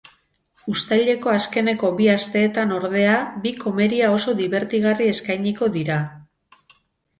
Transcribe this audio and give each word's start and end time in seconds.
Uztaileko 0.71 1.31
azkeneko 1.33 1.91
bi 1.99 2.07
asteetan, 2.13 2.73
ordea, 2.79 3.13
bi 3.45 3.53
komeria 3.67 4.11
oso 4.17 4.37
dibertigarri 4.43 5.13
eskainiko 5.15 5.71
dira. 5.79 6.03